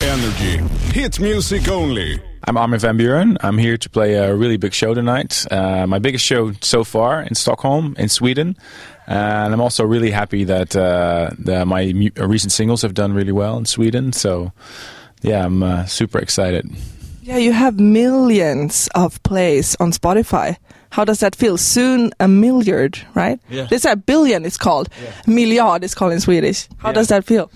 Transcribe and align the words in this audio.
Energy. 0.00 0.56
Hit 0.92 1.20
music 1.20 1.68
only. 1.68 2.20
I'm 2.44 2.56
Armin 2.56 2.80
van 2.80 2.96
Buuren. 2.96 3.36
I'm 3.42 3.58
here 3.58 3.76
to 3.76 3.90
play 3.90 4.14
a 4.14 4.34
really 4.34 4.56
big 4.56 4.72
show 4.72 4.94
tonight. 4.94 5.46
Uh, 5.50 5.86
my 5.86 5.98
biggest 5.98 6.24
show 6.24 6.52
so 6.62 6.84
far 6.84 7.20
in 7.20 7.34
Stockholm, 7.34 7.94
in 7.98 8.08
Sweden. 8.08 8.56
and 9.06 9.52
I'm 9.52 9.60
also 9.60 9.84
really 9.84 10.10
happy 10.10 10.44
that, 10.44 10.74
uh, 10.74 11.30
the, 11.38 11.66
my 11.66 11.92
recent 12.16 12.52
singles 12.52 12.82
have 12.82 12.94
done 12.94 13.12
really 13.12 13.32
well 13.32 13.58
in 13.58 13.66
Sweden. 13.66 14.12
So, 14.12 14.52
yeah, 15.20 15.44
I'm 15.44 15.62
uh, 15.62 15.84
super 15.84 16.18
excited. 16.18 16.70
Yeah, 17.22 17.36
you 17.36 17.52
have 17.52 17.78
millions 17.78 18.88
of 18.94 19.22
plays 19.22 19.76
on 19.80 19.92
Spotify. 19.92 20.56
How 20.92 21.04
does 21.04 21.20
that 21.20 21.36
feel? 21.36 21.56
Soon 21.56 22.10
a 22.18 22.26
milliard, 22.26 22.98
right? 23.14 23.38
Yeah. 23.48 23.66
This 23.70 23.84
a 23.84 23.94
billion 23.94 24.44
is 24.44 24.56
called. 24.56 24.88
milliard 25.26 25.84
is 25.84 25.94
called 25.94 26.12
in 26.12 26.20
Swedish. 26.20 26.66
How 26.78 26.88
Yeah. 26.88 26.94
does 26.94 27.08
that 27.08 27.24
feel? 27.24 27.50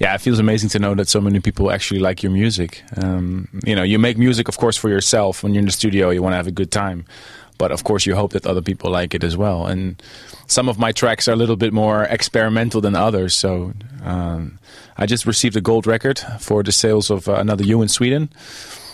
yeah, 0.00 0.14
it 0.14 0.20
feels 0.20 0.38
amazing 0.40 0.70
to 0.70 0.78
know 0.80 0.94
that 0.96 1.08
so 1.08 1.20
many 1.20 1.38
people 1.40 1.70
actually 1.70 2.00
like 2.00 2.22
your 2.24 2.32
music. 2.32 2.82
Um, 2.96 3.46
you 3.64 3.76
know, 3.76 3.84
you 3.84 3.98
make 3.98 4.18
music, 4.18 4.48
of 4.48 4.56
course, 4.56 4.76
for 4.76 4.88
yourself. 4.88 5.42
When 5.44 5.54
you're 5.54 5.60
in 5.60 5.66
the 5.66 5.72
studio, 5.72 6.10
you 6.10 6.20
want 6.22 6.32
to 6.32 6.36
have 6.36 6.48
a 6.48 6.52
good 6.52 6.72
time, 6.72 7.04
but 7.58 7.70
of 7.70 7.84
course, 7.84 8.06
you 8.06 8.16
hope 8.16 8.32
that 8.32 8.44
other 8.46 8.62
people 8.62 8.90
like 8.90 9.14
it 9.14 9.22
as 9.22 9.36
well. 9.36 9.66
And 9.66 10.02
some 10.48 10.68
of 10.68 10.76
my 10.78 10.90
tracks 10.92 11.28
are 11.28 11.32
a 11.34 11.36
little 11.36 11.56
bit 11.56 11.72
more 11.72 12.04
experimental 12.10 12.80
than 12.80 12.96
others. 12.96 13.36
So 13.36 13.72
um, 14.04 14.58
I 14.98 15.06
just 15.06 15.26
received 15.26 15.56
a 15.56 15.60
gold 15.60 15.86
record 15.86 16.18
for 16.40 16.64
the 16.64 16.72
sales 16.72 17.08
of 17.10 17.28
uh, 17.28 17.34
Another 17.34 17.62
You 17.64 17.82
in 17.82 17.88
Sweden. 17.88 18.30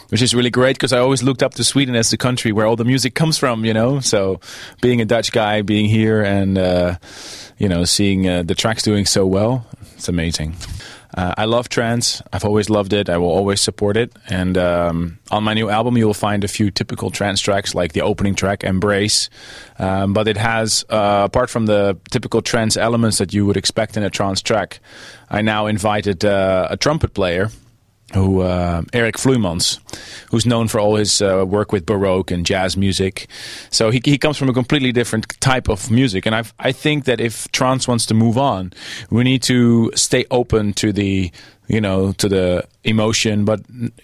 Which 0.08 0.22
is 0.22 0.34
really 0.34 0.50
great 0.50 0.76
because 0.76 0.92
I 0.92 0.98
always 0.98 1.22
looked 1.22 1.42
up 1.42 1.54
to 1.54 1.64
Sweden 1.64 1.96
as 1.96 2.10
the 2.10 2.16
country 2.16 2.52
where 2.52 2.66
all 2.66 2.76
the 2.76 2.84
music 2.84 3.14
comes 3.14 3.38
from, 3.38 3.64
you 3.64 3.74
know. 3.74 4.00
So, 4.00 4.40
being 4.80 5.00
a 5.00 5.04
Dutch 5.04 5.32
guy, 5.32 5.62
being 5.62 5.86
here, 5.86 6.22
and 6.22 6.56
uh, 6.56 6.96
you 7.58 7.68
know, 7.68 7.84
seeing 7.84 8.28
uh, 8.28 8.42
the 8.42 8.54
tracks 8.54 8.82
doing 8.82 9.04
so 9.04 9.26
well, 9.26 9.66
it's 9.96 10.08
amazing. 10.08 10.54
Uh, 11.16 11.32
I 11.38 11.46
love 11.46 11.68
trance. 11.70 12.20
I've 12.30 12.44
always 12.44 12.68
loved 12.68 12.92
it. 12.92 13.08
I 13.08 13.16
will 13.16 13.30
always 13.30 13.60
support 13.60 13.96
it. 13.96 14.12
And 14.28 14.58
um, 14.58 15.18
on 15.30 15.44
my 15.44 15.54
new 15.54 15.70
album, 15.70 15.96
you 15.96 16.06
will 16.06 16.14
find 16.14 16.44
a 16.44 16.48
few 16.48 16.70
typical 16.70 17.10
trance 17.10 17.40
tracks, 17.40 17.74
like 17.74 17.94
the 17.94 18.02
opening 18.02 18.34
track, 18.34 18.64
"Embrace." 18.64 19.30
Um, 19.78 20.12
but 20.12 20.28
it 20.28 20.36
has, 20.36 20.84
uh, 20.90 21.22
apart 21.24 21.48
from 21.48 21.66
the 21.66 21.96
typical 22.10 22.42
trance 22.42 22.76
elements 22.76 23.18
that 23.18 23.32
you 23.32 23.46
would 23.46 23.56
expect 23.56 23.96
in 23.96 24.02
a 24.02 24.10
trance 24.10 24.42
track, 24.42 24.80
I 25.30 25.40
now 25.40 25.66
invited 25.66 26.24
uh, 26.24 26.68
a 26.70 26.76
trumpet 26.76 27.14
player 27.14 27.50
who 28.14 28.40
uh, 28.40 28.82
Eric 28.92 29.16
Vloeimans, 29.16 29.80
who's 30.30 30.46
known 30.46 30.68
for 30.68 30.78
all 30.78 30.96
his 30.96 31.20
uh, 31.20 31.44
work 31.46 31.72
with 31.72 31.84
baroque 31.84 32.30
and 32.30 32.46
jazz 32.46 32.76
music. 32.76 33.26
So 33.70 33.90
he 33.90 34.00
he 34.04 34.16
comes 34.16 34.36
from 34.36 34.48
a 34.48 34.52
completely 34.52 34.92
different 34.92 35.40
type 35.40 35.68
of 35.68 35.90
music, 35.90 36.26
and 36.26 36.34
I 36.34 36.44
I 36.58 36.72
think 36.72 37.04
that 37.04 37.20
if 37.20 37.50
trance 37.52 37.88
wants 37.88 38.06
to 38.06 38.14
move 38.14 38.38
on, 38.38 38.72
we 39.10 39.24
need 39.24 39.42
to 39.44 39.90
stay 39.94 40.24
open 40.30 40.72
to 40.74 40.92
the 40.92 41.32
you 41.68 41.80
know 41.80 42.12
to 42.12 42.28
the 42.28 42.66
emotion. 42.84 43.44
But 43.44 43.60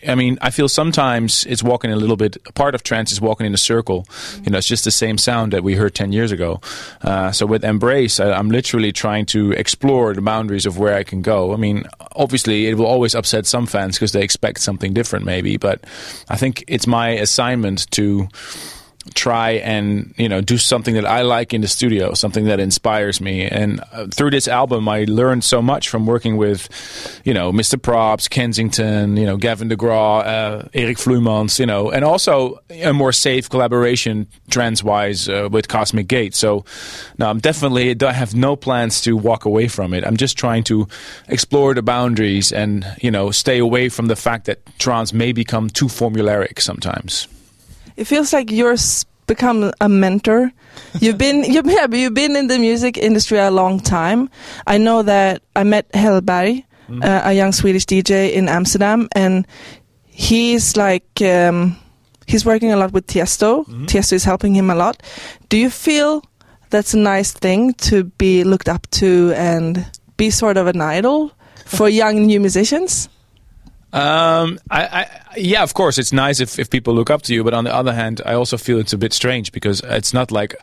I 0.07 0.15
mean, 0.15 0.39
I 0.41 0.51
feel 0.51 0.69
sometimes 0.69 1.45
it's 1.47 1.63
walking 1.63 1.93
a 1.93 1.97
little 1.97 2.17
bit. 2.17 2.37
Part 2.55 2.75
of 2.75 2.83
trance 2.83 3.13
is 3.13 3.21
walking 3.21 3.47
in 3.47 3.55
a 3.55 3.59
circle. 3.59 4.07
You 4.45 4.51
know, 4.51 4.59
it's 4.59 4.67
just 4.67 4.85
the 4.85 4.91
same 4.91 5.19
sound 5.19 5.53
that 5.53 5.63
we 5.63 5.75
heard 5.75 5.95
ten 5.95 6.13
years 6.13 6.33
ago. 6.33 6.61
Uh, 7.03 7.33
so 7.33 7.47
with 7.47 7.65
Embrace, 7.65 8.21
I, 8.21 8.33
I'm 8.33 8.51
literally 8.51 8.93
trying 8.93 9.27
to 9.27 9.53
explore 9.53 10.15
the 10.15 10.23
boundaries 10.23 10.67
of 10.67 10.79
where 10.79 10.95
I 10.95 11.05
can 11.05 11.23
go. 11.23 11.53
I 11.53 11.57
mean, 11.57 11.85
obviously, 12.17 12.67
it 12.67 12.75
will 12.75 12.87
always 12.87 13.15
upset 13.15 13.47
some 13.47 13.67
fans 13.67 13.97
because 13.97 14.13
they 14.13 14.23
expect 14.23 14.61
something 14.61 14.93
different, 14.93 15.25
maybe. 15.25 15.57
But 15.57 15.85
I 16.29 16.37
think 16.37 16.65
it's 16.67 16.87
my 16.87 17.11
assignment 17.11 17.91
to 17.93 18.29
try 19.15 19.53
and 19.53 20.15
you 20.17 20.29
know 20.29 20.41
do 20.41 20.57
something 20.57 20.95
that 20.95 21.05
I 21.05 21.23
like 21.23 21.53
in 21.53 21.61
the 21.61 21.69
studio, 21.69 22.15
something 22.15 22.45
that 22.45 22.61
inspires 22.61 23.21
me. 23.21 23.43
And 23.47 23.81
uh, 23.93 24.07
through 24.07 24.31
this 24.31 24.49
album, 24.49 24.89
I 24.89 25.05
learned 25.05 25.45
so 25.45 25.61
much 25.61 25.89
from 25.89 26.07
working 26.07 26.37
with, 26.37 26.69
you 27.25 27.35
know, 27.35 27.53
Mr. 27.53 27.77
Probz, 27.77 28.29
Kensington, 28.29 29.17
you 29.17 29.27
know, 29.27 29.37
Gavin 29.37 29.69
DeGraw, 29.69 30.25
uh, 30.25 30.69
Eric 30.75 30.99
Vloeimans, 30.99 31.59
you 31.59 31.67
know, 31.67 31.91
and 31.91 32.05
also 32.05 32.61
a 32.71 32.93
more 32.93 33.13
safe 33.13 33.49
collaboration 33.49 34.27
trance-wise 34.51 35.29
uh, 35.29 35.49
with 35.51 35.69
Cosmic 35.69 36.07
Gate. 36.09 36.35
So, 36.35 36.65
no, 37.19 37.29
I'm 37.29 37.39
definitely 37.39 37.97
I 38.03 38.13
have 38.13 38.35
no 38.35 38.57
plans 38.57 39.01
to 39.03 39.17
walk 39.17 39.45
away 39.45 39.69
from 39.69 39.95
it. 39.95 40.07
I'm 40.07 40.17
just 40.17 40.37
trying 40.39 40.65
to 40.65 40.89
explore 41.29 41.75
the 41.75 41.83
boundaries 41.83 42.53
and 42.53 42.87
you 43.01 43.11
know 43.11 43.31
stay 43.31 43.59
away 43.59 43.89
from 43.89 44.07
the 44.07 44.17
fact 44.17 44.47
that 44.47 44.65
trance 44.79 45.13
may 45.13 45.33
become 45.33 45.69
too 45.71 45.87
formulaic 45.87 46.61
sometimes. 46.61 47.29
It 47.97 48.05
feels 48.05 48.33
like 48.33 48.51
you're 48.51 48.77
become 49.27 49.73
a 49.81 49.89
mentor. 49.89 50.53
You've 51.01 51.19
been 51.19 51.45
you've, 51.53 51.67
yeah, 51.67 51.87
you've 51.91 52.15
been 52.15 52.37
in 52.37 52.49
the 52.49 52.59
music 52.59 52.99
industry 52.99 53.39
a 53.39 53.51
long 53.51 53.81
time. 53.81 54.29
I 54.67 54.79
know 54.79 55.03
that 55.03 55.43
I 55.57 55.65
met 55.65 55.91
Hellberg, 55.93 56.65
uh, 57.03 57.21
a 57.25 57.33
young 57.33 57.53
Swedish 57.53 57.87
DJ 57.87 58.33
in 58.33 58.49
Amsterdam, 58.49 59.09
and 59.15 59.47
he's 60.07 60.77
like 60.77 61.23
um, 61.23 61.77
he's 62.27 62.45
working 62.45 62.73
a 62.73 62.77
lot 62.77 62.93
with 62.93 63.07
Tiesto. 63.07 63.65
Tiesto 63.87 64.13
is 64.13 64.25
helping 64.25 64.55
him 64.55 64.71
a 64.71 64.75
lot. 64.75 65.03
Do 65.49 65.57
you 65.57 65.71
feel 65.71 66.23
that's 66.71 66.95
a 66.95 66.99
nice 66.99 67.33
thing 67.33 67.75
to 67.75 68.05
be 68.05 68.45
looked 68.45 68.69
up 68.69 68.87
to 68.91 69.33
and 69.37 69.87
be 70.17 70.31
sort 70.31 70.57
of 70.57 70.67
an 70.67 70.81
idol 70.81 71.33
for 71.67 71.89
young 71.89 72.27
new 72.27 72.41
musicians? 72.41 73.09
Um, 73.93 74.59
I, 74.71 74.87
I, 74.87 75.21
yeah, 75.37 75.63
of 75.63 75.75
course, 75.75 75.99
it's 75.99 76.13
nice 76.13 76.41
if, 76.41 76.59
if 76.59 76.71
people 76.71 76.95
look 76.95 77.11
up 77.11 77.23
to 77.23 77.35
you, 77.35 77.45
but 77.45 77.53
on 77.53 77.65
the 77.65 77.75
other 77.75 77.93
hand, 77.93 78.23
I 78.25 78.33
also 78.35 78.57
feel 78.57 78.79
it's 78.79 78.95
a 78.95 78.99
bit 78.99 79.13
strange 79.13 79.53
because 79.53 79.83
it's 79.85 80.15
not 80.15 80.31
like 80.33 80.57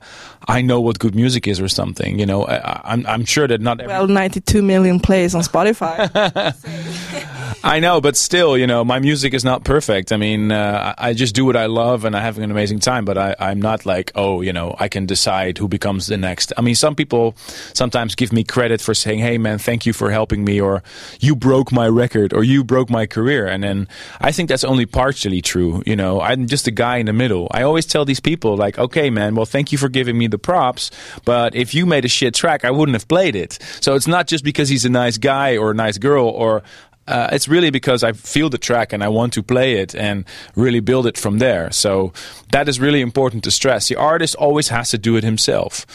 I 0.47 0.61
know 0.61 0.81
what 0.81 0.97
good 0.97 1.13
music 1.13 1.47
is 1.47 1.59
or 1.59 1.67
something. 1.67 2.17
You 2.17 2.25
know, 2.25 2.47
I, 2.47 2.81
I'm 2.83 3.05
I'm 3.05 3.25
sure 3.25 3.47
that 3.47 3.61
not 3.61 3.79
every, 3.81 3.93
Well, 3.93 4.07
92 4.07 4.63
million 4.63 4.99
plays 4.99 5.35
on 5.35 5.43
Spotify. 5.43 6.09
I 7.63 7.79
know, 7.79 8.01
but 8.01 8.15
still, 8.15 8.57
you 8.57 8.65
know, 8.65 8.83
my 8.83 8.99
music 8.99 9.33
is 9.33 9.43
not 9.43 9.63
perfect. 9.63 10.11
I 10.11 10.17
mean, 10.17 10.51
uh, 10.51 10.95
I 10.97 11.09
I 11.09 11.13
just 11.13 11.35
do 11.35 11.45
what 11.45 11.55
I 11.55 11.67
love 11.67 12.05
and 12.05 12.15
I'm 12.15 12.23
having 12.23 12.43
an 12.43 12.51
amazing 12.51 12.79
time, 12.79 13.05
but 13.05 13.17
I, 13.17 13.35
I'm 13.39 13.61
not 13.61 13.85
like, 13.85 14.11
oh, 14.15 14.41
you 14.41 14.53
know, 14.53 14.75
I 14.79 14.87
can 14.87 15.05
decide 15.05 15.57
who 15.59 15.67
becomes 15.67 16.07
the 16.07 16.17
next. 16.17 16.51
I 16.57 16.61
mean, 16.61 16.75
some 16.75 16.95
people 16.95 17.35
sometimes 17.73 18.15
give 18.15 18.31
me 18.33 18.43
credit 18.43 18.81
for 18.81 18.95
saying, 18.95 19.19
hey, 19.19 19.37
man, 19.37 19.59
thank 19.59 19.85
you 19.85 19.93
for 19.93 20.09
helping 20.09 20.43
me, 20.43 20.59
or 20.59 20.81
you 21.19 21.35
broke 21.35 21.71
my 21.71 21.87
record, 21.87 22.33
or 22.33 22.43
you 22.43 22.63
broke 22.63 22.89
my 22.89 23.05
career. 23.05 23.18
And 23.47 23.63
then 23.63 23.87
I 24.19 24.31
think 24.31 24.49
that's 24.49 24.63
only 24.63 24.85
partially 24.85 25.41
true. 25.41 25.83
You 25.85 25.95
know, 25.95 26.21
I'm 26.21 26.47
just 26.47 26.67
a 26.67 26.71
guy 26.71 26.97
in 26.97 27.05
the 27.05 27.13
middle. 27.13 27.47
I 27.51 27.63
always 27.63 27.85
tell 27.85 28.05
these 28.05 28.19
people, 28.19 28.55
like, 28.55 28.77
okay, 28.77 29.09
man, 29.09 29.35
well, 29.35 29.45
thank 29.45 29.71
you 29.71 29.77
for 29.77 29.89
giving 29.89 30.17
me 30.17 30.27
the 30.27 30.37
props, 30.37 30.91
but 31.25 31.55
if 31.55 31.73
you 31.73 31.85
made 31.85 32.05
a 32.05 32.09
shit 32.09 32.33
track, 32.33 32.65
I 32.65 32.71
wouldn't 32.71 32.95
have 32.95 33.07
played 33.07 33.35
it. 33.35 33.59
So 33.81 33.95
it's 33.95 34.07
not 34.07 34.27
just 34.27 34.43
because 34.43 34.69
he's 34.69 34.85
a 34.85 34.89
nice 34.89 35.17
guy 35.17 35.57
or 35.57 35.71
a 35.71 35.73
nice 35.75 35.97
girl 35.97 36.27
or 36.27 36.63
uh, 37.09 37.29
it's 37.31 37.47
really 37.47 37.71
because 37.71 38.03
I 38.03 38.11
feel 38.11 38.49
the 38.49 38.59
track 38.59 38.93
and 38.93 39.03
I 39.03 39.07
want 39.07 39.33
to 39.33 39.41
play 39.41 39.77
it 39.81 39.95
and 39.95 40.25
really 40.55 40.79
build 40.79 41.07
it 41.07 41.17
from 41.17 41.39
there. 41.39 41.71
So 41.71 42.13
that 42.51 42.69
is 42.69 42.79
really 42.79 43.01
important 43.01 43.43
to 43.45 43.51
stress. 43.51 43.87
The 43.87 43.95
artist 43.95 44.35
always 44.35 44.69
has 44.69 44.91
to 44.91 44.97
do 44.97 45.17
it 45.17 45.23
himself. 45.23 45.85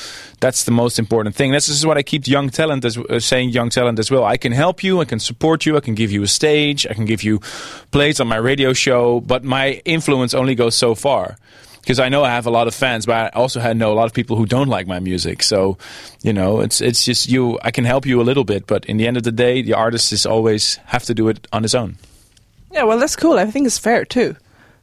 That's 0.41 0.65
the 0.65 0.73
most 0.73 0.99
important 0.99 1.37
thing. 1.37 1.53
This 1.53 1.69
is 1.69 1.87
what 1.87 1.97
I 1.97 2.03
keep 2.03 2.27
young 2.27 2.51
talent 2.51 2.85
as 2.85 2.99
uh, 2.99 3.21
saying. 3.21 3.51
Young 3.51 3.71
talent 3.71 3.99
as 3.99 4.11
well. 4.11 4.25
I 4.25 4.37
can 4.37 4.53
help 4.53 4.83
you. 4.83 5.01
I 5.01 5.05
can 5.05 5.21
support 5.21 5.65
you. 5.65 5.77
I 5.77 5.81
can 5.81 5.95
give 5.95 6.11
you 6.11 6.23
a 6.25 6.27
stage. 6.27 6.87
I 6.87 6.95
can 6.95 7.05
give 7.05 7.23
you 7.23 7.39
plays 7.93 8.19
on 8.19 8.27
my 8.27 8.37
radio 8.37 8.73
show. 8.73 9.21
But 9.21 9.45
my 9.45 9.83
influence 9.85 10.35
only 10.35 10.55
goes 10.57 10.75
so 10.75 10.95
far 10.95 11.37
because 11.85 12.01
I 12.01 12.09
know 12.09 12.25
I 12.25 12.31
have 12.31 12.47
a 12.47 12.51
lot 12.51 12.67
of 12.67 12.75
fans, 12.75 13.07
but 13.07 13.15
I 13.15 13.29
also 13.39 13.73
know 13.75 13.93
a 13.93 13.95
lot 13.95 14.07
of 14.07 14.13
people 14.13 14.37
who 14.37 14.47
don't 14.47 14.69
like 14.69 14.87
my 14.87 14.99
music. 14.99 15.43
So, 15.43 15.77
you 16.23 16.33
know, 16.33 16.61
it's 16.61 16.81
it's 16.81 17.05
just 17.05 17.29
you. 17.29 17.59
I 17.63 17.71
can 17.71 17.85
help 17.85 18.07
you 18.07 18.21
a 18.21 18.25
little 18.25 18.45
bit, 18.45 18.67
but 18.67 18.85
in 18.87 18.97
the 18.97 19.07
end 19.07 19.17
of 19.17 19.23
the 19.23 19.33
day, 19.33 19.63
the 19.63 19.75
artist 19.75 20.13
is 20.13 20.27
always 20.27 20.77
have 20.87 21.05
to 21.05 21.15
do 21.15 21.29
it 21.29 21.47
on 21.53 21.63
his 21.63 21.75
own. 21.75 21.97
yeah, 22.73 22.85
well, 22.85 22.99
that's 22.99 23.17
cool. 23.17 23.39
I 23.39 23.51
think 23.51 23.67
it's 23.67 23.79
fair 23.79 24.05
too. 24.05 24.37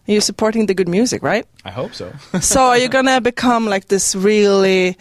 You're 0.06 0.22
supporting 0.22 0.66
the 0.66 0.74
good 0.74 0.88
music, 0.88 1.22
right? 1.24 1.46
I 1.66 1.72
hope 1.72 1.94
so. 1.94 2.12
so 2.42 2.62
are 2.62 2.78
you 2.78 2.90
gonna 2.90 3.22
become 3.22 3.66
like 3.66 3.88
this 3.88 4.16
really 4.16 4.98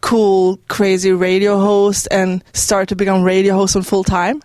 cool, 0.00 0.58
crazy 0.68 1.12
radio 1.12 1.58
host 1.58 2.08
and 2.10 2.42
start 2.52 2.88
to 2.88 2.96
become 2.96 3.22
radio 3.22 3.54
host 3.54 3.76
on 3.76 3.82
full 3.82 4.04
time? 4.04 4.42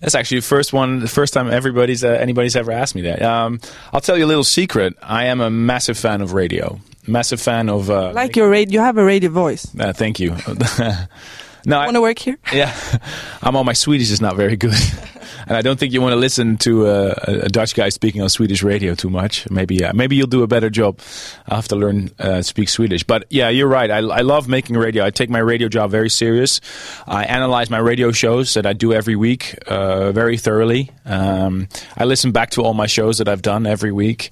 That's 0.00 0.14
actually 0.14 0.40
the 0.40 0.46
first 0.46 0.72
one, 0.72 1.00
the 1.00 1.08
first 1.08 1.32
time 1.34 1.50
everybody's 1.50 2.04
uh, 2.04 2.08
anybody's 2.08 2.54
ever 2.56 2.70
asked 2.72 2.94
me 2.94 3.02
that. 3.02 3.20
Um, 3.22 3.60
I'll 3.92 4.00
tell 4.00 4.16
you 4.16 4.24
a 4.24 4.30
little 4.30 4.44
secret. 4.44 4.94
I 5.02 5.24
am 5.26 5.40
a 5.40 5.50
massive 5.50 5.98
fan 5.98 6.20
of 6.20 6.32
radio. 6.34 6.78
Massive 7.06 7.40
fan 7.40 7.68
of. 7.68 7.88
Uh, 7.90 8.12
Like 8.12 8.36
your 8.36 8.48
radio, 8.50 8.74
you 8.74 8.80
have 8.84 8.98
a 8.98 9.04
radio 9.04 9.30
voice. 9.30 9.66
uh, 9.78 9.92
thank 9.92 10.20
you. 10.20 10.30
no, 11.66 11.78
I, 11.80 11.84
Want 11.86 11.94
to 11.96 12.00
work 12.00 12.18
here? 12.18 12.36
yeah, 12.52 12.74
I'm 13.42 13.56
on 13.56 13.64
my 13.66 13.72
Swedish 13.72 14.10
is 14.10 14.20
not 14.20 14.36
very 14.36 14.56
good. 14.56 14.74
and 15.46 15.56
I 15.56 15.62
don't 15.62 15.78
think 15.78 15.92
you 15.92 16.00
want 16.00 16.12
to 16.12 16.16
listen 16.16 16.56
to 16.58 16.86
a, 16.86 17.10
a 17.44 17.48
Dutch 17.48 17.74
guy 17.74 17.88
speaking 17.88 18.22
on 18.22 18.28
Swedish 18.28 18.62
radio 18.62 18.94
too 18.94 19.10
much. 19.10 19.48
Maybe 19.50 19.84
uh, 19.84 19.92
maybe 19.92 20.16
you'll 20.16 20.26
do 20.26 20.42
a 20.42 20.46
better 20.46 20.70
job. 20.70 21.00
I 21.46 21.56
have 21.56 21.68
to 21.68 21.76
learn 21.76 22.10
uh, 22.18 22.42
speak 22.42 22.68
Swedish. 22.68 23.02
But 23.04 23.24
yeah, 23.30 23.48
you're 23.48 23.68
right. 23.68 23.90
I, 23.90 23.98
I 23.98 24.20
love 24.20 24.48
making 24.48 24.76
radio. 24.76 25.04
I 25.04 25.10
take 25.10 25.30
my 25.30 25.38
radio 25.38 25.68
job 25.68 25.90
very 25.90 26.10
serious. 26.10 26.60
I 27.06 27.24
analyze 27.24 27.70
my 27.70 27.78
radio 27.78 28.12
shows 28.12 28.54
that 28.54 28.66
I 28.66 28.72
do 28.72 28.92
every 28.92 29.16
week 29.16 29.56
uh, 29.66 30.12
very 30.12 30.36
thoroughly. 30.36 30.90
Um, 31.04 31.68
I 31.96 32.04
listen 32.04 32.32
back 32.32 32.50
to 32.50 32.62
all 32.62 32.74
my 32.74 32.86
shows 32.86 33.18
that 33.18 33.28
I've 33.28 33.42
done 33.42 33.66
every 33.66 33.92
week, 33.92 34.30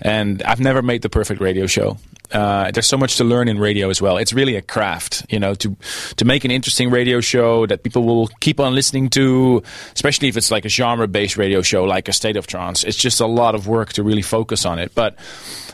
and 0.00 0.42
I've 0.42 0.60
never 0.60 0.82
made 0.82 1.02
the 1.02 1.08
perfect 1.08 1.40
radio 1.40 1.66
show. 1.66 1.98
Uh, 2.30 2.70
there's 2.72 2.86
so 2.86 2.98
much 2.98 3.16
to 3.16 3.24
learn 3.24 3.48
in 3.48 3.58
radio 3.58 3.88
as 3.88 4.02
well. 4.02 4.18
It's 4.18 4.32
really 4.32 4.56
a 4.56 4.62
craft, 4.62 5.24
you 5.30 5.38
know, 5.38 5.54
to 5.54 5.76
to 6.16 6.24
make 6.24 6.44
an 6.44 6.50
interesting 6.50 6.90
radio 6.90 7.20
show 7.20 7.66
that 7.66 7.82
people 7.82 8.04
will 8.04 8.28
keep 8.40 8.60
on 8.60 8.74
listening 8.74 9.08
to, 9.10 9.62
especially 9.94 10.28
if 10.28 10.36
it's 10.38 10.50
like 10.50 10.64
a 10.64 10.70
genre-based 10.70 11.36
radio 11.36 11.60
show, 11.60 11.84
like 11.84 12.08
a 12.08 12.12
State 12.12 12.36
of 12.36 12.46
Trance. 12.46 12.84
It's 12.84 12.96
just 12.96 13.20
a 13.20 13.26
lot 13.26 13.54
of 13.54 13.68
work 13.68 13.92
to 13.94 14.02
really 14.02 14.22
focus 14.22 14.64
on 14.64 14.78
it. 14.78 14.94
But 14.94 15.18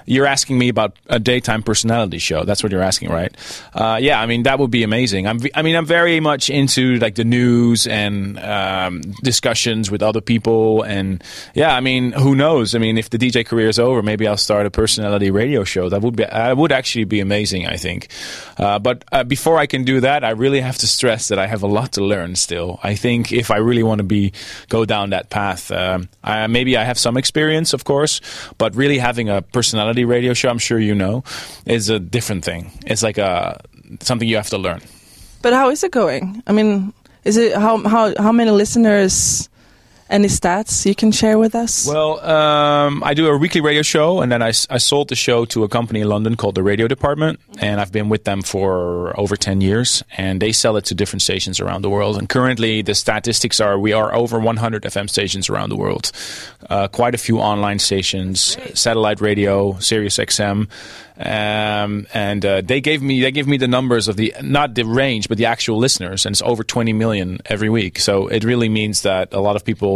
you're 0.06 0.26
asking 0.26 0.58
me 0.58 0.68
about 0.68 0.96
a 1.06 1.18
daytime 1.18 1.62
personality 1.62 2.18
show. 2.18 2.44
That's 2.44 2.62
what 2.62 2.72
you're 2.72 2.82
asking, 2.82 3.10
right? 3.10 3.34
Uh, 3.72 3.98
yeah, 4.00 4.20
I 4.20 4.26
mean 4.26 4.42
that 4.44 4.58
would 4.58 4.70
be 4.70 4.82
amazing. 4.82 5.26
I'm, 5.26 5.40
I 5.54 5.62
mean, 5.62 5.76
I'm 5.76 5.86
very 5.86 6.20
much 6.20 6.50
into 6.50 6.96
like 6.96 7.14
the 7.14 7.24
news 7.24 7.86
and 7.86 8.38
um, 8.38 9.00
discussions 9.22 9.90
with 9.90 10.02
other 10.02 10.20
people, 10.20 10.82
and 10.82 11.22
yeah, 11.54 11.74
I 11.74 11.80
mean, 11.80 12.12
who 12.12 12.34
knows? 12.34 12.74
I 12.74 12.78
mean, 12.78 12.98
if 12.98 13.10
the 13.10 13.18
DJ 13.18 13.46
career 13.46 13.68
is 13.68 13.78
over, 13.78 14.02
maybe 14.02 14.26
I'll 14.26 14.36
start 14.36 14.66
a 14.66 14.70
personality 14.70 15.30
radio 15.30 15.64
show. 15.64 15.88
That 15.88 16.02
would 16.02 16.16
be, 16.16 16.24
that 16.24 16.56
would 16.56 16.72
actually 16.72 17.04
be 17.04 17.20
amazing. 17.20 17.66
I 17.66 17.76
think. 17.76 18.08
Uh, 18.58 18.78
but 18.78 19.04
uh, 19.12 19.24
before 19.24 19.58
I 19.58 19.66
can 19.66 19.84
do 19.84 20.00
that, 20.00 20.24
I 20.24 20.30
really 20.30 20.60
have 20.60 20.78
to 20.78 20.86
stress 20.86 21.28
that 21.28 21.38
I 21.38 21.46
have 21.46 21.62
a 21.62 21.66
lot 21.66 21.92
to 21.92 22.04
learn 22.04 22.36
still. 22.36 22.80
I 22.82 22.94
think 22.94 23.32
if 23.32 23.50
I 23.50 23.56
really 23.56 23.82
want 23.82 23.98
to 23.98 24.04
be 24.04 24.32
go 24.68 24.84
down 24.84 25.10
that 25.10 25.30
path, 25.30 25.70
um, 25.70 26.08
I, 26.22 26.46
maybe 26.46 26.76
I 26.76 26.84
have 26.84 26.98
some 26.98 27.16
experience, 27.16 27.72
of 27.72 27.84
course, 27.84 28.20
but 28.58 28.74
really 28.76 28.98
having 28.98 29.28
a 29.28 29.42
personality 29.42 30.04
radio 30.04 30.34
show, 30.34 30.50
I'm 30.50 30.58
sure 30.58 30.78
you 30.78 30.94
know, 30.94 31.24
is 31.66 31.88
a 31.88 31.98
different 31.98 32.44
thing. 32.44 32.70
It's 32.86 33.02
like 33.02 33.18
a 33.18 33.60
something 34.00 34.28
you 34.28 34.36
have 34.36 34.50
to 34.50 34.58
learn. 34.58 34.80
But 35.42 35.52
how 35.52 35.70
is 35.70 35.84
it 35.84 35.92
going? 35.92 36.42
I 36.46 36.52
mean, 36.52 36.92
is 37.24 37.36
it 37.36 37.54
how 37.56 37.78
how 37.88 38.14
how 38.18 38.32
many 38.32 38.50
listeners? 38.50 39.48
Any 40.10 40.28
stats 40.28 40.84
you 40.84 40.94
can 40.94 41.12
share 41.12 41.38
with 41.38 41.54
us? 41.54 41.86
Well, 41.86 42.20
um, 42.20 43.02
I 43.02 43.14
do 43.14 43.26
a 43.28 43.38
weekly 43.38 43.62
radio 43.62 43.80
show, 43.80 44.20
and 44.20 44.30
then 44.30 44.42
I, 44.42 44.48
I 44.68 44.78
sold 44.78 45.08
the 45.08 45.16
show 45.16 45.46
to 45.46 45.64
a 45.64 45.68
company 45.68 46.00
in 46.00 46.08
London 46.08 46.36
called 46.36 46.56
the 46.56 46.62
Radio 46.62 46.86
Department, 46.86 47.40
and 47.58 47.80
I've 47.80 47.90
been 47.90 48.10
with 48.10 48.24
them 48.24 48.42
for 48.42 49.18
over 49.18 49.34
10 49.34 49.62
years, 49.62 50.04
and 50.18 50.42
they 50.42 50.52
sell 50.52 50.76
it 50.76 50.84
to 50.86 50.94
different 50.94 51.22
stations 51.22 51.58
around 51.58 51.82
the 51.82 51.90
world. 51.90 52.18
And 52.18 52.28
currently, 52.28 52.82
the 52.82 52.94
statistics 52.94 53.60
are 53.60 53.78
we 53.78 53.94
are 53.94 54.14
over 54.14 54.38
100 54.38 54.82
FM 54.82 55.08
stations 55.08 55.48
around 55.48 55.70
the 55.70 55.76
world, 55.76 56.12
uh, 56.68 56.88
quite 56.88 57.14
a 57.14 57.18
few 57.18 57.38
online 57.38 57.78
stations, 57.78 58.58
satellite 58.74 59.22
radio, 59.22 59.78
Sirius 59.78 60.18
XM, 60.18 60.68
um, 61.16 62.06
and 62.12 62.44
uh, 62.44 62.60
they 62.60 62.80
gave 62.80 63.00
me 63.00 63.20
they 63.20 63.30
give 63.30 63.46
me 63.46 63.56
the 63.56 63.68
numbers 63.68 64.08
of 64.08 64.16
the 64.16 64.34
not 64.42 64.74
the 64.74 64.82
range 64.82 65.28
but 65.28 65.38
the 65.38 65.46
actual 65.46 65.78
listeners, 65.78 66.26
and 66.26 66.34
it's 66.34 66.42
over 66.42 66.64
20 66.64 66.92
million 66.92 67.38
every 67.46 67.70
week. 67.70 68.00
So 68.00 68.26
it 68.26 68.42
really 68.42 68.68
means 68.68 69.02
that 69.02 69.32
a 69.32 69.40
lot 69.40 69.54
of 69.54 69.64
people 69.64 69.93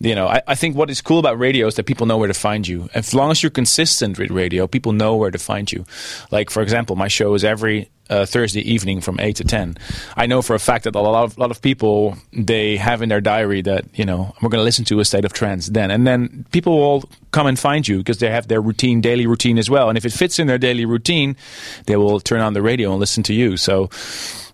you 0.00 0.14
know, 0.14 0.28
I, 0.28 0.40
I, 0.48 0.54
think 0.54 0.76
what 0.76 0.88
is 0.88 1.02
cool 1.02 1.18
about 1.18 1.38
radio 1.38 1.66
is 1.66 1.74
that 1.74 1.84
people 1.84 2.06
know 2.06 2.16
where 2.16 2.26
to 2.26 2.34
find 2.34 2.66
you. 2.66 2.88
As 2.94 3.12
long 3.12 3.30
as 3.30 3.42
you're 3.42 3.50
consistent 3.50 4.18
with 4.18 4.30
radio, 4.30 4.66
people 4.66 4.92
know 4.92 5.14
where 5.14 5.30
to 5.30 5.38
find 5.38 5.70
you. 5.70 5.84
Like, 6.30 6.48
for 6.48 6.62
example, 6.62 6.96
my 6.96 7.08
show 7.08 7.34
is 7.34 7.44
every 7.44 7.90
uh, 8.08 8.24
Thursday 8.24 8.62
evening 8.62 9.02
from 9.02 9.20
8 9.20 9.36
to 9.36 9.44
10. 9.44 9.76
I 10.16 10.24
know 10.26 10.40
for 10.40 10.54
a 10.54 10.58
fact 10.58 10.84
that 10.84 10.94
a 10.94 11.00
lot 11.00 11.24
of, 11.24 11.36
lot 11.36 11.50
of 11.50 11.60
people, 11.60 12.16
they 12.32 12.78
have 12.78 13.02
in 13.02 13.10
their 13.10 13.20
diary 13.20 13.60
that, 13.62 13.84
you 13.92 14.06
know, 14.06 14.34
we're 14.40 14.48
going 14.48 14.60
to 14.60 14.64
listen 14.64 14.86
to 14.86 15.00
a 15.00 15.04
state 15.04 15.26
of 15.26 15.34
trance 15.34 15.66
then. 15.66 15.90
And 15.90 16.06
then 16.06 16.46
people 16.50 16.78
will 16.78 17.04
come 17.30 17.46
and 17.46 17.58
find 17.58 17.86
you 17.86 17.98
because 17.98 18.18
they 18.18 18.30
have 18.30 18.48
their 18.48 18.62
routine, 18.62 19.02
daily 19.02 19.26
routine 19.26 19.58
as 19.58 19.68
well. 19.68 19.90
And 19.90 19.98
if 19.98 20.06
it 20.06 20.14
fits 20.14 20.38
in 20.38 20.46
their 20.46 20.58
daily 20.58 20.86
routine, 20.86 21.36
they 21.84 21.96
will 21.96 22.20
turn 22.20 22.40
on 22.40 22.54
the 22.54 22.62
radio 22.62 22.90
and 22.90 23.00
listen 23.00 23.22
to 23.24 23.34
you. 23.34 23.58
So, 23.58 23.90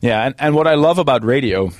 yeah. 0.00 0.26
And, 0.26 0.34
and 0.40 0.56
what 0.56 0.66
I 0.66 0.74
love 0.74 0.98
about 0.98 1.24
radio 1.24 1.70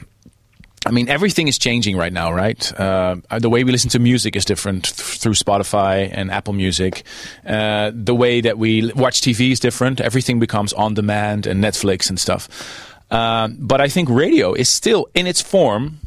I 0.87 0.93
mean, 0.93 1.09
everything 1.09 1.49
is 1.49 1.59
changing 1.59 1.97
right 1.97 2.13
now, 2.13 2.33
right? 2.33 2.73
Uh, 2.79 3.17
the 3.39 3.51
way 3.51 3.65
we 3.65 3.73
listen 3.73 3.91
to 3.91 3.99
music 3.99 4.37
is 4.37 4.45
different 4.45 4.85
th- 4.85 5.19
through 5.19 5.33
Spotify 5.33 6.09
and 6.13 6.31
Apple 6.31 6.53
Music. 6.55 7.03
Uh, 7.45 7.91
the 7.93 8.15
way 8.15 8.41
that 8.41 8.57
we 8.57 8.93
watch 8.93 9.21
TV 9.21 9.51
is 9.51 9.59
different. 9.59 10.01
Everything 10.01 10.39
becomes 10.39 10.73
on 10.73 10.95
demand 10.95 11.47
and 11.47 11.63
Netflix 11.63 12.09
and 12.09 12.21
stuff. 12.21 12.49
Uh, 13.11 13.49
but 13.59 13.81
I 13.81 13.89
think 13.89 14.09
radio 14.09 14.53
is 14.53 14.69
still 14.69 15.09
in 15.13 15.27
its 15.27 15.41
form 15.43 15.99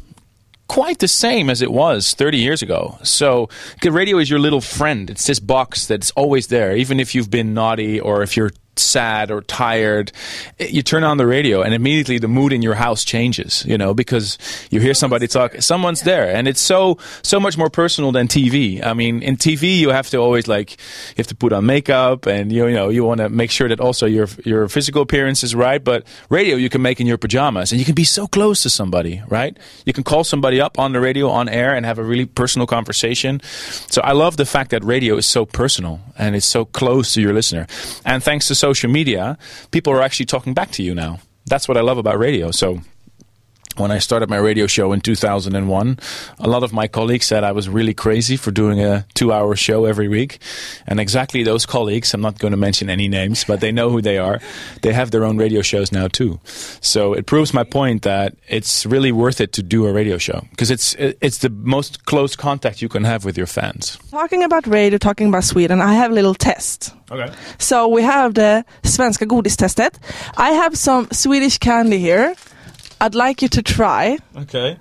quite 0.66 1.00
the 1.00 1.08
same 1.08 1.50
as 1.50 1.60
it 1.60 1.72
was 1.72 2.14
30 2.14 2.38
years 2.38 2.62
ago. 2.62 2.96
So, 3.02 3.48
radio 3.84 4.18
is 4.18 4.30
your 4.30 4.38
little 4.38 4.60
friend. 4.60 5.10
It's 5.10 5.26
this 5.26 5.40
box 5.40 5.86
that's 5.86 6.10
always 6.12 6.46
there, 6.46 6.74
even 6.76 7.00
if 7.00 7.14
you've 7.14 7.30
been 7.30 7.52
naughty 7.52 8.00
or 8.00 8.22
if 8.22 8.36
you're 8.36 8.52
sad 8.80 9.30
or 9.30 9.42
tired, 9.42 10.12
you 10.58 10.82
turn 10.82 11.04
on 11.04 11.16
the 11.16 11.26
radio 11.26 11.62
and 11.62 11.74
immediately 11.74 12.18
the 12.18 12.28
mood 12.28 12.52
in 12.52 12.62
your 12.62 12.74
house 12.74 13.04
changes, 13.04 13.64
you 13.66 13.76
know, 13.78 13.94
because 13.94 14.38
you 14.70 14.80
hear 14.80 14.94
somebody 14.94 15.26
talk, 15.26 15.60
someone's 15.60 16.02
there. 16.02 16.34
And 16.34 16.48
it's 16.48 16.60
so, 16.60 16.98
so 17.22 17.38
much 17.38 17.56
more 17.58 17.70
personal 17.70 18.12
than 18.12 18.28
TV. 18.28 18.84
I 18.84 18.94
mean, 18.94 19.22
in 19.22 19.36
TV, 19.36 19.78
you 19.78 19.90
have 19.90 20.08
to 20.10 20.18
always 20.18 20.48
like, 20.48 20.72
you 20.72 21.14
have 21.18 21.26
to 21.28 21.34
put 21.34 21.52
on 21.52 21.66
makeup 21.66 22.26
and 22.26 22.52
you, 22.52 22.66
you 22.66 22.74
know, 22.74 22.88
you 22.88 23.04
want 23.04 23.18
to 23.18 23.28
make 23.28 23.50
sure 23.50 23.68
that 23.68 23.80
also 23.80 24.06
your, 24.06 24.28
your 24.44 24.68
physical 24.68 25.02
appearance 25.02 25.42
is 25.42 25.54
right. 25.54 25.82
But 25.82 26.06
radio, 26.28 26.56
you 26.56 26.68
can 26.68 26.82
make 26.82 27.00
in 27.00 27.06
your 27.06 27.18
pajamas 27.18 27.72
and 27.72 27.78
you 27.78 27.84
can 27.84 27.94
be 27.94 28.04
so 28.04 28.26
close 28.26 28.62
to 28.62 28.70
somebody, 28.70 29.22
right? 29.28 29.56
You 29.84 29.92
can 29.92 30.04
call 30.04 30.24
somebody 30.24 30.60
up 30.60 30.78
on 30.78 30.92
the 30.92 31.00
radio 31.00 31.28
on 31.28 31.48
air 31.48 31.74
and 31.74 31.84
have 31.86 31.98
a 31.98 32.04
really 32.04 32.26
personal 32.26 32.66
conversation. 32.66 33.40
So 33.44 34.00
I 34.02 34.12
love 34.12 34.36
the 34.36 34.46
fact 34.46 34.70
that 34.70 34.84
radio 34.84 35.16
is 35.16 35.26
so 35.26 35.44
personal 35.46 36.00
and 36.18 36.36
it's 36.36 36.46
so 36.46 36.64
close 36.64 37.14
to 37.14 37.20
your 37.20 37.32
listener. 37.32 37.66
And 38.04 38.22
thanks 38.22 38.48
to 38.48 38.54
social 38.54 38.69
media, 38.88 39.38
people 39.70 39.92
are 39.92 40.02
actually 40.02 40.26
talking 40.26 40.54
back 40.54 40.70
to 40.72 40.82
you 40.82 40.94
now. 40.94 41.18
That's 41.46 41.66
what 41.68 41.76
I 41.76 41.80
love 41.80 41.98
about 41.98 42.18
radio. 42.18 42.50
So 42.50 42.80
when 43.76 43.90
I 43.90 43.98
started 43.98 44.28
my 44.28 44.36
radio 44.36 44.66
show 44.66 44.92
in 44.92 45.00
2001, 45.00 45.98
a 46.38 46.48
lot 46.48 46.62
of 46.62 46.72
my 46.72 46.88
colleagues 46.88 47.26
said 47.26 47.44
I 47.44 47.52
was 47.52 47.68
really 47.68 47.94
crazy 47.94 48.36
for 48.36 48.50
doing 48.50 48.80
a 48.80 49.06
two 49.14 49.32
hour 49.32 49.54
show 49.56 49.84
every 49.84 50.08
week. 50.08 50.38
And 50.86 51.00
exactly 51.00 51.42
those 51.44 51.66
colleagues, 51.66 52.12
I'm 52.12 52.20
not 52.20 52.38
going 52.38 52.50
to 52.50 52.56
mention 52.56 52.90
any 52.90 53.08
names, 53.08 53.44
but 53.44 53.60
they 53.60 53.72
know 53.72 53.90
who 53.90 54.02
they 54.02 54.18
are. 54.18 54.40
They 54.82 54.92
have 54.92 55.10
their 55.10 55.24
own 55.24 55.38
radio 55.38 55.62
shows 55.62 55.92
now 55.92 56.08
too. 56.08 56.40
So 56.80 57.14
it 57.14 57.26
proves 57.26 57.54
my 57.54 57.64
point 57.64 58.02
that 58.02 58.34
it's 58.48 58.84
really 58.86 59.12
worth 59.12 59.40
it 59.40 59.52
to 59.52 59.62
do 59.62 59.86
a 59.86 59.92
radio 59.92 60.18
show 60.18 60.46
because 60.50 60.70
it's, 60.70 60.94
it's 60.98 61.38
the 61.38 61.50
most 61.50 62.04
close 62.06 62.36
contact 62.36 62.82
you 62.82 62.88
can 62.88 63.04
have 63.04 63.24
with 63.24 63.38
your 63.38 63.46
fans. 63.46 63.98
Talking 64.10 64.42
about 64.42 64.66
radio, 64.66 64.98
talking 64.98 65.28
about 65.28 65.44
Sweden, 65.44 65.80
I 65.80 65.94
have 65.94 66.10
a 66.10 66.14
little 66.14 66.34
test. 66.34 66.94
Okay. 67.10 67.32
So 67.58 67.88
we 67.88 68.02
have 68.02 68.34
the 68.34 68.64
svenska 68.82 69.26
godistestet. 69.26 69.94
I 70.36 70.50
have 70.50 70.76
some 70.76 71.08
Swedish 71.10 71.58
candy 71.58 71.98
here. 71.98 72.34
I'd 73.00 73.14
like 73.14 73.42
you 73.42 73.48
to 73.48 73.62
try. 73.62 74.18
Okay. 74.36 74.76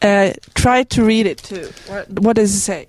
Uh, 0.00 0.32
try 0.54 0.82
to 0.84 1.04
read 1.04 1.26
it 1.26 1.38
too. 1.38 1.70
What, 1.86 2.10
what 2.10 2.36
does 2.36 2.54
it 2.54 2.60
say? 2.60 2.86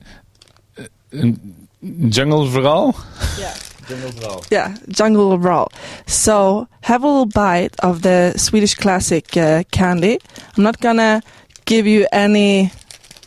Jungle 2.09 2.47
Verhaal? 2.47 2.95
Yeah. 3.39 3.53
Jungle 3.87 4.11
Verhaal. 4.11 4.47
Yeah, 4.51 4.75
Jungle 4.89 5.37
Brawl. 5.37 5.71
So 6.07 6.67
have 6.81 7.03
a 7.03 7.07
little 7.07 7.25
bite 7.25 7.75
of 7.81 8.01
the 8.01 8.33
Swedish 8.37 8.75
classic 8.75 9.35
uh, 9.37 9.63
candy. 9.71 10.19
I'm 10.57 10.63
not 10.63 10.79
gonna 10.79 11.21
give 11.65 11.85
you 11.85 12.07
any 12.11 12.71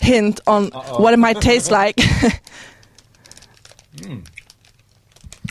hint 0.01 0.41
on 0.47 0.73
Uh-oh. 0.73 1.01
what 1.03 1.13
it 1.15 1.19
might 1.19 1.41
taste 1.41 1.71
like. 1.83 1.97
mm. 3.97 4.27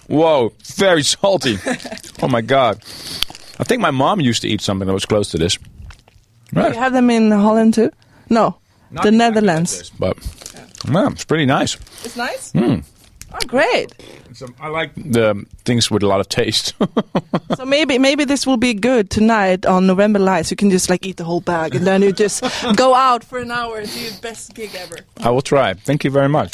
Whoa, 0.08 0.54
very 0.76 1.04
salty. 1.04 1.58
oh 2.22 2.28
my 2.28 2.42
god. 2.42 2.78
I 3.60 3.64
think 3.64 3.82
my 3.82 3.92
mom 3.92 4.20
used 4.20 4.42
to 4.42 4.48
eat 4.50 4.62
something 4.62 4.88
that 4.88 4.94
was 4.94 5.06
close 5.06 5.30
to 5.32 5.38
this. 5.38 5.58
Right. 6.54 6.74
You 6.74 6.80
have 6.80 6.94
them 6.94 7.10
in 7.10 7.32
Holland 7.32 7.74
too? 7.74 7.92
No, 8.30 8.58
Not 8.92 9.04
the 9.04 9.12
Netherlands. 9.12 9.78
This, 9.78 9.90
but 9.90 10.18
yeah, 10.88 11.10
it's 11.12 11.26
pretty 11.26 11.46
nice. 11.46 11.76
It's 12.04 12.16
nice. 12.16 12.52
Mm. 12.54 12.84
Oh, 13.34 13.48
great! 13.48 13.94
So 14.34 14.48
I 14.62 14.70
like 14.70 14.92
the 14.96 15.46
things 15.66 15.92
with 15.92 16.04
a 16.04 16.08
lot 16.08 16.20
of 16.22 16.30
taste. 16.30 16.74
so 17.56 17.66
maybe 17.66 17.98
maybe 17.98 18.24
this 18.26 18.46
will 18.48 18.58
be 18.58 18.74
good 18.74 19.10
tonight 19.10 19.66
on 19.66 19.88
November 19.88 20.20
Lights. 20.20 20.52
You 20.52 20.58
can 20.58 20.70
just 20.70 20.90
like 20.90 21.06
eat 21.06 21.18
the 21.18 21.24
whole 21.26 21.42
bag 21.42 21.76
and 21.76 21.86
then 21.86 22.02
you 22.02 22.14
just 22.14 22.44
go 22.76 22.94
out 22.96 23.24
for 23.24 23.40
an 23.40 23.52
hour 23.52 23.80
and 23.80 23.92
do 23.92 24.00
your 24.00 24.14
best 24.22 24.54
gig 24.54 24.74
ever. 24.76 24.98
I 25.22 25.32
will 25.32 25.42
try. 25.42 25.74
Thank 25.74 26.04
you 26.04 26.12
very 26.12 26.30
much. 26.30 26.54